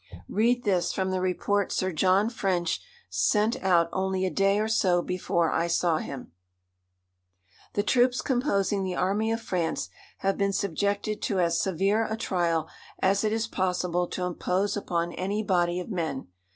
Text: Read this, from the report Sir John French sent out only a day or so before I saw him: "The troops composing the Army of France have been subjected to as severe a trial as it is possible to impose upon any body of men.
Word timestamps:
Read 0.27 0.63
this, 0.63 0.91
from 0.91 1.11
the 1.11 1.21
report 1.21 1.71
Sir 1.71 1.91
John 1.91 2.27
French 2.31 2.81
sent 3.07 3.61
out 3.61 3.87
only 3.93 4.25
a 4.25 4.31
day 4.31 4.59
or 4.59 4.67
so 4.67 4.99
before 5.03 5.51
I 5.51 5.67
saw 5.67 5.99
him: 5.99 6.31
"The 7.73 7.83
troops 7.83 8.23
composing 8.23 8.83
the 8.83 8.95
Army 8.95 9.31
of 9.31 9.41
France 9.41 9.89
have 10.21 10.39
been 10.39 10.53
subjected 10.53 11.21
to 11.21 11.39
as 11.39 11.61
severe 11.61 12.07
a 12.07 12.17
trial 12.17 12.67
as 12.99 13.23
it 13.23 13.31
is 13.31 13.45
possible 13.45 14.07
to 14.07 14.23
impose 14.23 14.75
upon 14.75 15.13
any 15.13 15.43
body 15.43 15.79
of 15.79 15.91
men. 15.91 16.29